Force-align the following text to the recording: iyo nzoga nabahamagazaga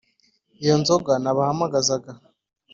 iyo 0.61 0.75
nzoga 0.81 1.13
nabahamagazaga 1.23 2.11